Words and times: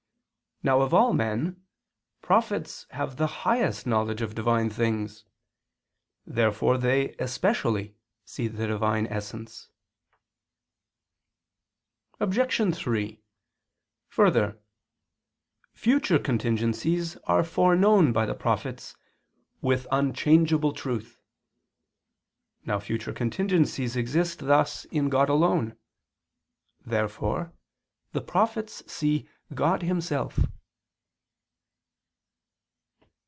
Now, 0.63 0.81
of 0.81 0.93
all 0.93 1.11
men, 1.11 1.65
prophets 2.21 2.85
have 2.91 3.15
the 3.17 3.25
highest 3.41 3.87
knowledge 3.87 4.21
of 4.21 4.35
Divine 4.35 4.69
things. 4.69 5.25
Therefore 6.23 6.77
they, 6.77 7.15
especially, 7.15 7.95
see 8.25 8.47
the 8.47 8.67
Divine 8.67 9.07
essence. 9.07 9.69
Obj. 12.19 12.75
3: 12.75 13.23
Further, 14.09 14.59
future 15.73 16.19
contingencies 16.19 17.17
are 17.23 17.43
foreknown 17.43 18.13
by 18.13 18.27
the 18.27 18.35
prophets 18.35 18.95
"with 19.61 19.87
unchangeable 19.91 20.73
truth." 20.73 21.19
Now 22.65 22.77
future 22.79 23.13
contingencies 23.13 23.95
exist 23.95 24.45
thus 24.45 24.85
in 24.91 25.09
God 25.09 25.27
alone. 25.27 25.75
Therefore 26.85 27.51
the 28.11 28.21
prophets 28.21 28.83
see 28.91 29.27
God 29.55 29.83
Himself. 29.83 30.39